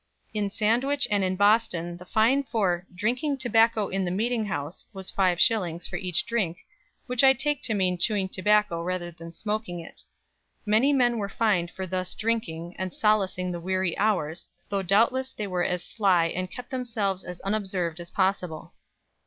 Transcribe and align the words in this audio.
In 0.33 0.49
Sandwich 0.49 1.07
and 1.11 1.23
in 1.23 1.35
Boston 1.35 1.97
the 1.97 2.07
fine 2.07 2.41
for 2.41 2.87
'drinking 2.95 3.37
tobacco 3.37 3.87
in 3.87 4.03
the 4.03 4.09
meeting 4.09 4.45
house' 4.47 4.83
was 4.93 5.11
5s. 5.11 5.87
for 5.87 5.95
each 5.95 6.25
drink, 6.25 6.57
which 7.05 7.23
I 7.23 7.33
take 7.33 7.61
to 7.61 7.75
mean 7.75 7.99
chewing 7.99 8.27
tobacco 8.27 8.81
rather 8.81 9.11
than 9.11 9.31
smoking 9.31 9.79
it; 9.79 10.01
many 10.65 10.91
men 10.91 11.19
were 11.19 11.29
fined 11.29 11.69
for 11.69 11.85
thus 11.85 12.15
drinking, 12.15 12.75
and 12.79 12.91
solacing 12.91 13.51
the 13.51 13.59
weary 13.59 13.95
hours, 13.95 14.47
though 14.69 14.81
doubtless 14.81 15.33
they 15.33 15.45
were 15.45 15.63
as 15.63 15.83
sly 15.83 16.29
and 16.29 16.49
kept 16.49 16.71
themselves 16.71 17.23
as 17.23 17.39
unobserved 17.41 17.99
as 17.99 18.09
possible. 18.09 18.73